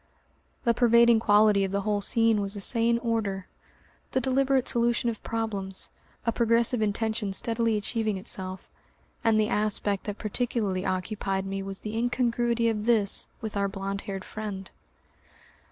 [0.63, 3.45] The pervading quality of the whole scene was a sane order,
[4.13, 5.89] the deliberate solution of problems,
[6.25, 8.67] a progressive intention steadily achieving itself,
[9.23, 14.01] and the aspect that particularly occupied me was the incongruity of this with our blond
[14.09, 14.71] haired friend.